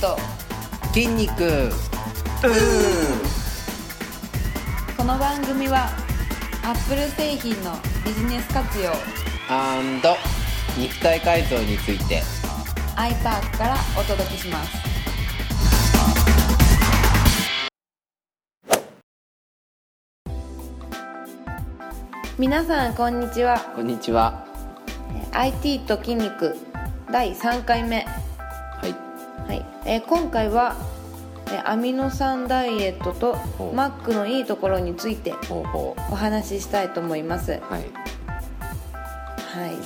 [0.00, 0.16] と
[0.92, 1.70] 筋肉。
[4.96, 5.88] この番組は
[6.64, 7.72] アップル製品の
[8.04, 8.92] ビジネス活用。
[10.78, 12.22] 肉体改造について。
[12.96, 14.86] iPark からお届けします。
[22.38, 23.58] 皆さんこんにちは。
[23.74, 24.44] こんにちは。
[25.32, 26.54] IT と筋肉
[27.10, 28.06] 第3回目
[29.38, 29.48] はい。
[29.48, 30.76] はい、えー今回は
[31.48, 33.36] えーアミノ酸ダイエットと
[33.74, 37.52] マックのいいところについてお話ししたいと思います。
[37.52, 37.80] はうはい。
[37.80, 37.84] い
[39.56, 39.76] はい。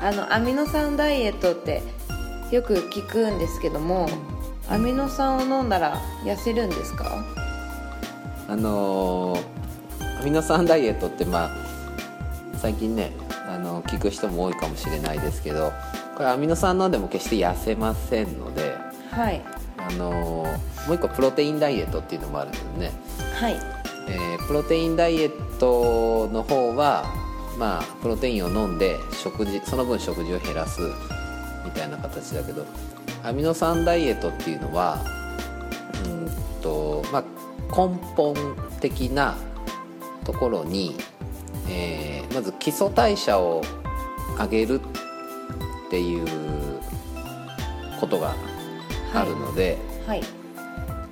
[0.02, 1.82] あのアミノ酸ダイエットって
[2.50, 4.08] よく聞くんですけども
[4.68, 7.24] アミノ酸を飲んだら痩せるんですか？
[8.48, 11.50] あのーアミノ酸ダイエットってまあ
[12.58, 13.12] 最近ね
[13.48, 15.72] あの聞く人も多いかもしれないですけど
[16.16, 18.74] これアミノ酸飲んでも決して痩せませんので
[19.10, 19.42] はい。
[19.76, 22.92] あのーもう一個プロテインダイエットっていうのもあるんですね。
[23.34, 23.56] はい。
[24.08, 27.04] えープロテインダイエットの方は
[27.58, 30.80] まあプロテインを飲んで食事その分食事を減らす
[31.64, 32.64] みたいな形だけど
[33.24, 35.02] アミノ酸ダイエットっていうのは
[36.04, 37.22] うーんと、まあ、
[37.88, 38.34] 根本
[38.80, 39.36] 的な
[40.24, 40.94] ところに、
[41.68, 43.62] えーまず基礎代謝を
[44.38, 44.82] 上げるっ
[45.96, 46.26] ていう
[47.98, 48.34] ことが
[49.14, 49.78] あるので。
[50.06, 50.22] はい。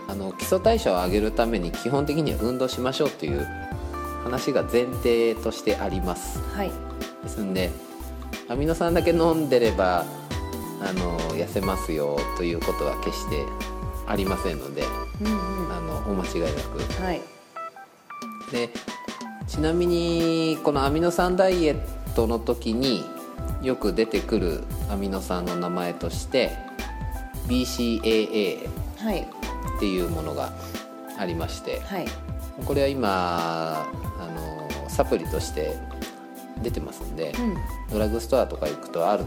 [0.07, 3.49] あの基礎代謝を上げるために基本的には運動しましょうという
[4.23, 6.41] 話が前提としてあります。
[6.55, 6.71] はい。
[7.23, 7.71] ですんで
[8.49, 10.05] アミノ酸だけ飲んでれば
[10.83, 13.47] あの痩せますよということは決して
[14.07, 14.83] ありませんので
[15.23, 15.73] うんうん。
[15.73, 17.03] あのお間違いなく。
[17.03, 17.23] はい。
[18.53, 18.69] で
[19.49, 23.03] ちなみにこのアミノ酸ダイエットの時に
[23.65, 26.57] よく出てくるアミノ酸の名前として
[27.49, 29.27] BCAA はい。
[29.77, 30.53] っていうものが
[31.19, 32.07] ありましてはい。
[32.65, 34.29] これは今あ
[34.83, 35.77] のサプリとして
[36.63, 37.57] 出てますんで、うん。
[37.91, 39.25] ドラッグストアとか行くとある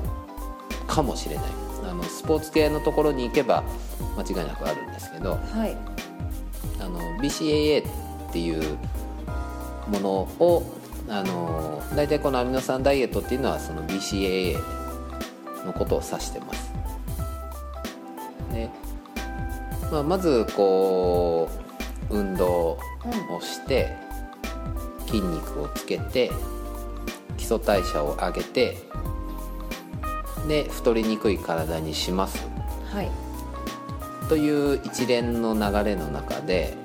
[0.88, 1.46] かもしれない。
[1.90, 3.64] あのスポーツ系のところに行けば
[4.18, 5.76] 間違いなくあるんですけどはい。
[6.80, 7.88] あの BCAA
[8.30, 8.78] っていう
[9.88, 10.10] もの
[10.40, 10.77] を
[11.10, 14.58] あの大体このアミノ酸ダイエットっていうのはその BCAA
[15.66, 16.72] のことを指してます。
[18.54, 18.70] で、
[19.92, 21.50] まあ、まずこ
[22.10, 22.80] う運動を
[23.42, 23.96] して
[25.08, 26.32] 筋肉をつけて
[27.38, 28.78] 基礎代謝を上げて
[30.48, 32.46] で太りにくい体にします。
[32.92, 33.12] はい。
[34.28, 36.76] という一連の流れの中で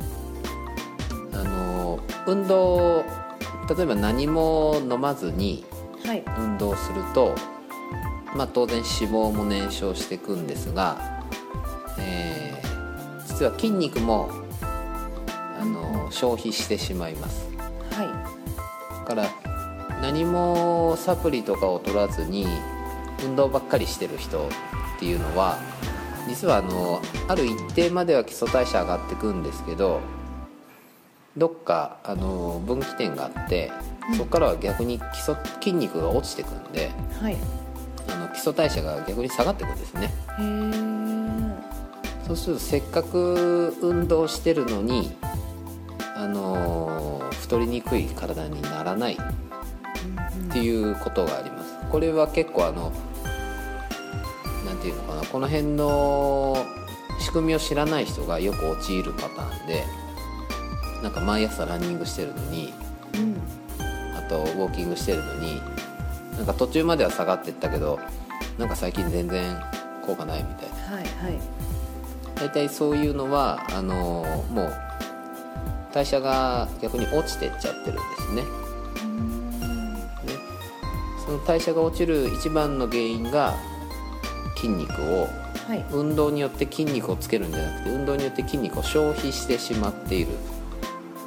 [1.32, 3.04] あの運動
[3.76, 5.64] 例えば何も飲まずに
[6.04, 6.24] はい。
[6.38, 7.34] 運動すると、
[8.36, 11.22] まあ、当然脂肪も燃焼していくんですが、
[11.98, 12.42] えー
[13.32, 14.30] 実は筋肉も
[15.58, 17.48] あの消費してしまいます。
[17.90, 18.98] はい。
[19.00, 19.28] だから
[20.00, 22.46] 何もサプリとかを取らずに
[23.24, 24.50] 運動ばっかりしてる人っ
[24.98, 25.58] ていうのは
[26.28, 30.00] 実はあのある一定までは基礎代謝上がってくんですけど
[31.36, 33.72] どっかあの分岐点があって
[34.16, 37.34] そこからは逆に基礎筋肉が落ちてくんではい。
[37.34, 37.36] へ
[38.08, 40.10] あの基礎代謝が逆に下がってくんですね。
[40.38, 45.12] えそうするとせっかく運動してるのに
[46.16, 51.78] あの太りにくい体にならないっていうことがあります。
[51.90, 52.92] これは結構あの
[54.66, 56.64] なんていうのかなこの辺の
[57.20, 59.84] 仕組みを知らない人がよく陥るパターンで
[61.02, 62.72] なんか毎朝ランニングしてるのに
[63.14, 63.36] うん。
[64.16, 65.60] あとウォーキングしてるのに
[66.36, 67.98] なんか途中までは下がってったけど
[68.58, 69.60] なんか最近全然
[70.06, 70.96] 効果ないみたいな。
[70.96, 71.40] はいはい。
[72.36, 74.72] 大体そういうのはあのもう
[75.92, 78.42] 代謝が逆に落ちてっちゃってるんですね。
[78.42, 78.48] ね。
[81.24, 83.54] その代謝が落ちる一番の原因が
[84.56, 85.28] 筋肉を
[85.68, 85.84] はい。
[85.92, 90.32] 運動によって筋肉をつけるんじゃなくて運動によって筋肉を消費してしまっている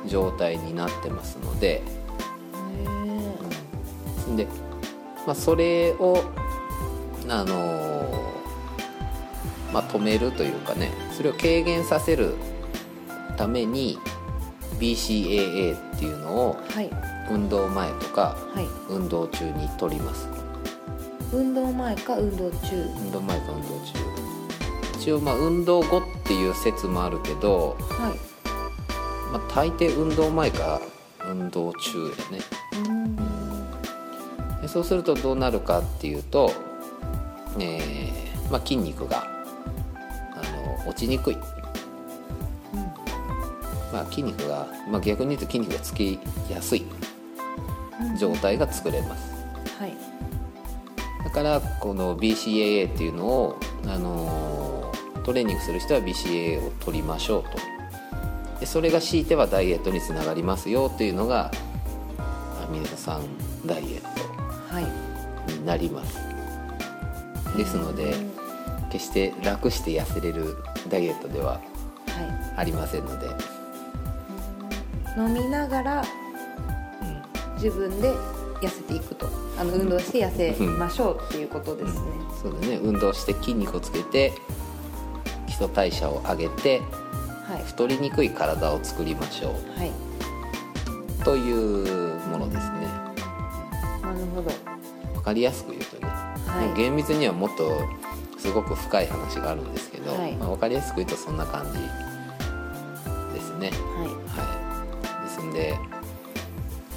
[0.07, 1.81] 状態になってますので。
[4.35, 4.47] で、
[5.25, 6.23] まあ、それを
[7.29, 8.35] あの
[9.73, 12.35] まあ、止めるというかねそれを軽減させる
[13.35, 13.99] ために
[14.79, 16.89] BCAA っていうのをはい。
[17.29, 18.65] 運動前とかはい。
[18.89, 20.29] 運動中に取ります。
[21.33, 22.57] 運動前か運動中。
[22.97, 23.93] 運動前か運動中。
[24.99, 28.34] 一応まあ運動後っていう説もあるけど、はい
[29.35, 30.79] まあ、大抵運動前か
[31.29, 32.43] 運動中やね。
[32.87, 33.15] うん。
[34.61, 36.53] でそうするとどうなるかっていうと、
[37.59, 39.27] えーまあ、筋肉が
[40.87, 41.35] 落ちにくい、
[43.91, 46.17] まあ、筋肉が、まあ、逆に言うと筋肉がつき
[46.49, 46.85] やすい
[48.17, 49.33] 状態が作れます。
[49.79, 49.97] はい。
[51.25, 54.75] だからこの BCAA っていうのを、あのー
[55.25, 57.74] トレーニングする人は BCAA を取りましょうと
[58.65, 61.51] でそれが強いてはダイエットにつながりますよっていうのが
[62.63, 63.21] アミノ酸
[63.63, 64.85] ダイエッはい
[65.45, 66.17] トになります。
[67.55, 68.15] ですので
[68.91, 70.57] 決して楽して痩せれる
[70.89, 71.59] ダイエットではは
[72.57, 73.29] ありませんので、い
[75.19, 78.11] 飲みながらうん、自分で
[78.61, 79.29] 痩せていくと。
[79.59, 81.99] あの運動して痩せましょうっていうことですね、
[82.41, 82.79] そうだね。
[82.81, 84.33] 運動して筋肉をつけて
[85.45, 87.04] 基礎代謝を上げてはい
[87.65, 92.87] 太りにくい体を作りましょはい、うというものですね。
[94.01, 94.51] なるほど。
[95.15, 96.77] 分かりやすく言うとね、はい。
[96.77, 97.81] 厳密にはもっと
[98.37, 100.35] すごく深い話があるんですけど、はい。
[100.35, 101.73] まあ、分かりやすく言うとそんな感じ
[103.33, 103.71] ですね。
[103.71, 104.03] は
[104.35, 105.23] はい。
[105.25, 105.77] ですんで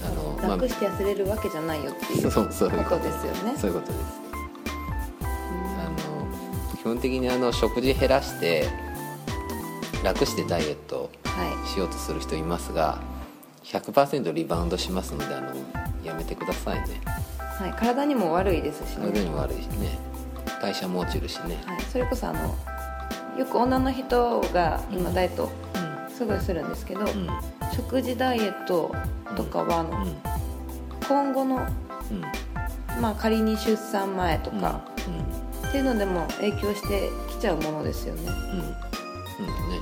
[0.05, 0.09] あ
[0.45, 3.01] のい楽して痩せれるわけじゃないよっていうそうそういうこと。
[3.01, 3.55] ですよね。
[3.57, 4.29] そういうことです。
[6.79, 8.69] 基本的にあの食事減らして
[10.05, 12.99] 楽してダイエットはしようとする人いますが
[13.65, 15.55] 100%リバウンドしますのであの
[16.05, 17.01] やめてくださいね。
[17.61, 19.99] い、はい、体にも悪いですしね、体にも悪いしね。
[20.63, 21.59] 代謝も落ちるしね。
[21.67, 22.55] はい、それこそあの
[23.39, 25.51] よく女の人が今ダイエット
[26.09, 27.07] すごいするんですけど、うん。
[27.07, 27.29] うん
[27.75, 28.93] 食事ダイエット
[29.37, 30.05] とかはあの、
[31.07, 31.67] 今後の、
[32.11, 33.01] うん。
[33.01, 34.83] まあ、仮に出産前とか、
[35.69, 38.29] っていうのでも影響してきちゃうものですよね。
[39.39, 39.81] うんね。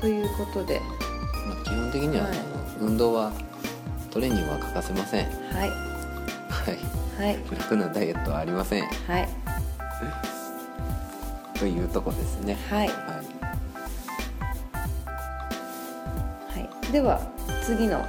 [0.00, 0.80] ということで。
[1.46, 2.38] まあ、基本的には、はい。
[2.80, 3.32] 運動は
[4.10, 5.24] トレーニングは欠かせません。
[5.26, 5.30] は
[5.66, 5.70] い。
[5.70, 7.26] はい。
[7.26, 7.38] はい。
[7.50, 8.84] 楽なダイエットはありません。
[8.84, 9.28] はい。
[11.58, 12.56] というとこですね。
[12.70, 12.96] はい、はい。
[16.58, 17.20] はい、では
[17.62, 18.06] 次のは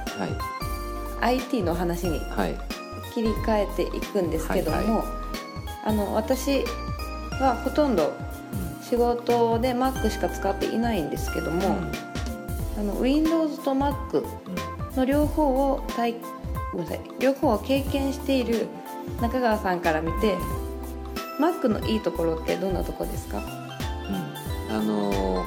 [1.20, 2.54] IT の話にはい。
[3.14, 5.04] 切り替えていくんですけども、はいは
[5.84, 6.64] あの私
[7.40, 8.14] はほとんど
[8.92, 11.78] 仕事で Mac しか使っていないんですけども、
[12.78, 14.22] あの Windows と Mac
[14.94, 16.14] の両方を体
[16.72, 18.68] ごめんなさい両方を経験している
[19.22, 20.36] 中川さんから見て
[21.40, 23.38] Mac のいいところってどんなところですか？
[23.38, 24.76] うん。
[24.76, 25.44] あのー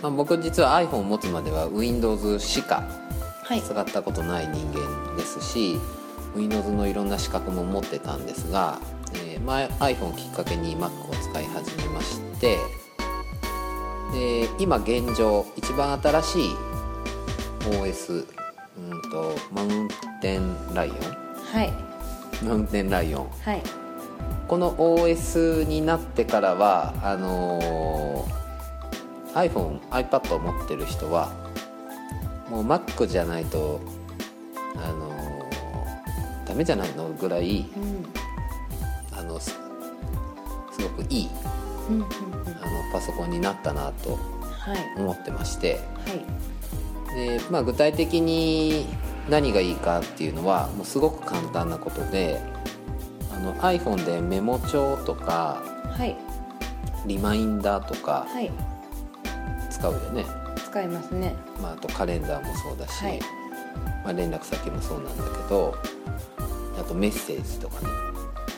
[0.00, 2.84] まあ、僕実は iPhone を持つまでは Windows しか
[3.44, 3.60] はい。
[3.60, 5.76] 使ったことない人間ですし
[6.34, 8.78] Windows のいろんな資格も持ってたんですが、
[9.26, 11.12] えーまあ、iPhone をきっかけに Mac を
[11.52, 12.58] 始めまして
[14.12, 16.54] で今現状一番新しい
[17.70, 18.26] OS
[18.78, 19.88] うんとマウン
[20.20, 20.92] テンライオ
[21.56, 21.70] はい。
[22.44, 23.28] ンマウンテンライオン。
[23.42, 23.62] はい。
[24.48, 31.30] この OS になってからはあのー iPhone、iPad を持ってる人は
[32.48, 33.80] もう Mac じゃないと、
[34.76, 38.06] あのーダメじゃないのぐらいうん。
[39.18, 39.38] あの
[40.80, 41.28] すすごくいい
[41.88, 42.04] うんうんうん。
[42.04, 44.18] あのパソコンになったなと
[44.60, 45.00] はい。
[45.00, 45.80] 思ってまして。
[47.14, 47.14] はい。
[47.14, 48.86] で、まあ、具体的に
[49.28, 52.40] 何がいいかっていうのはもうすごく簡単なことで
[53.34, 55.62] あの iPhone でメモ帳とか
[55.96, 56.16] はい。
[57.06, 58.50] リマインダーとかはい。
[59.70, 60.26] 使うよね、
[60.66, 61.34] 使いますね。
[61.62, 63.20] まあ、あとカレンダーもそうだし、はい。
[64.04, 65.74] まあ、連絡先もそうなんだけど
[66.78, 67.88] あとメッセージとかね。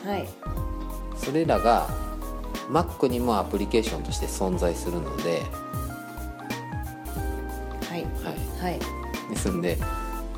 [0.05, 0.27] はい。
[1.15, 1.87] それらが
[2.69, 5.41] Mac にもアプリケーションとして存在するので、
[7.89, 8.03] はい。
[8.23, 8.79] はい、はい。
[9.29, 9.77] ですんで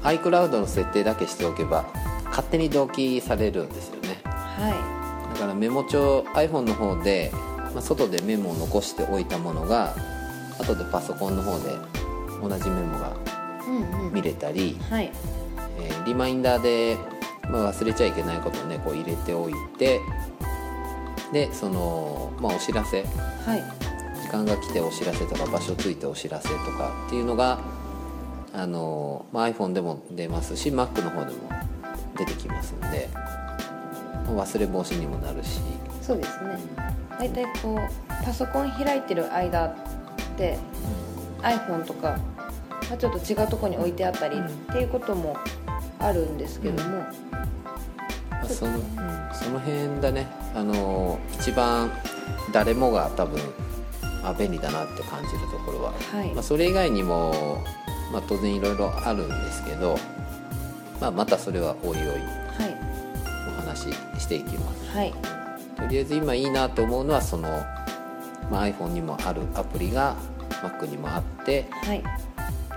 [0.03, 1.86] iCloud の設定だけしておけば
[2.25, 4.20] 勝手に同期されるんですよね。
[4.24, 7.32] はだからメモ帳 iPhone の方で、
[7.74, 9.96] まあ、外でメモを残しておいたものが
[10.60, 11.75] 後でパソコンの方で
[12.41, 13.72] 同じメモがいう
[14.03, 14.13] んうん。
[14.13, 15.12] 見れたり、はい。
[15.79, 16.98] えーリマインダーで、
[17.50, 20.00] まあ、忘れちゃいけないことをねこう入れておいて
[21.32, 23.03] でその、まあ、お知らせ。
[23.03, 23.63] はい。
[24.22, 27.60] 時間が来てお知らせとか場所ついてお知らせとかっていうのが
[28.53, 31.50] あの、まあ、iPhone でも出ますし Mac の方でも
[32.17, 33.10] 出てきますんで
[34.27, 35.60] 忘れ防止にもなるし。
[36.01, 36.58] そうですね。
[37.20, 39.74] 大体こうパソコン開いてる間っ
[40.38, 40.58] て
[41.41, 42.20] iPhone とか、
[42.89, 45.38] まあ、ちょっと違うところに置いてあったりうんっていうことも
[46.00, 47.46] あるんですけども、まあ
[48.48, 48.74] その
[49.34, 50.28] その辺だね。
[50.54, 51.92] あの一番
[52.52, 53.40] 誰もが多分
[54.24, 56.34] あ便利だなって感じるところは、はい。
[56.34, 57.64] まあ、それ以外にも、
[58.12, 59.98] まあ、当然いろいろあるんですけど、
[61.00, 62.20] まあ、またそれはおいおいはい。
[63.58, 64.92] お話ししていきます。
[64.92, 65.14] はい。
[65.75, 67.64] とりあえず今いいなと思うのはその
[68.50, 70.16] まあ、iPhone にもあるアプリが
[70.62, 72.02] Mac にもあって、はい。
[72.02, 72.14] ま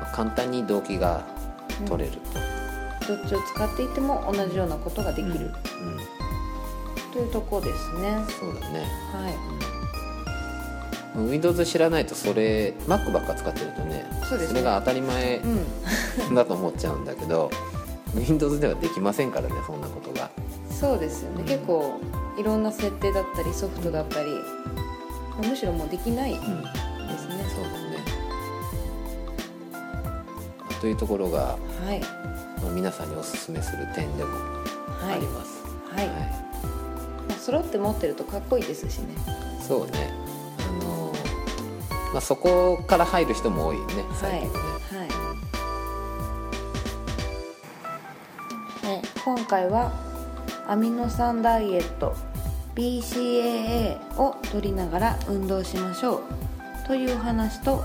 [0.03, 1.25] あ簡単に動機が
[1.87, 2.58] 取れると、
[3.09, 5.53] どっちを使っていても同じようなことができる、うん。
[7.13, 8.23] というとこですね。
[8.39, 8.87] そうだね。
[9.13, 9.35] はい。
[11.19, 14.61] Windows 知らないとそれ Mac ばっか使ってるとねそうですね。
[14.61, 16.35] れが当たり前うん。
[16.35, 17.51] だと思っちゃうんだけど
[18.15, 20.31] Windows ではできませんからねそんなことが。
[20.71, 21.99] そうですよね、結構
[22.39, 24.31] いろんな設定だったりソフトだったり
[25.49, 26.71] むしろもうできないですうんね、
[27.19, 27.99] そうだね。
[30.81, 32.01] というところが、はい
[32.69, 34.31] まあ、皆さんにおすすめする点でも
[35.01, 35.21] あはい。
[35.21, 36.13] ります、はい、は
[37.29, 39.15] まあ揃って持ってるとかっこいいですしね。
[39.15, 40.13] いそうね。
[40.59, 44.61] あのーまあ、そこから入る人も多いよね最近はね、
[48.83, 49.01] はい。
[49.01, 49.93] ね今回は
[50.67, 52.15] アミノ酸ダイエット
[52.75, 56.23] BCAA を取りながら運動しましょう。
[56.87, 57.83] というお話と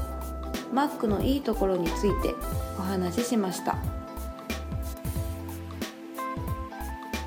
[0.73, 2.33] Mac のいいところについて
[2.79, 3.77] お話ししました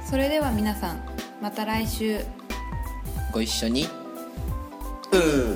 [0.09, 1.03] それでは皆さん
[1.43, 2.21] また来週。
[3.33, 3.89] ご一緒に。
[5.13, 5.56] うん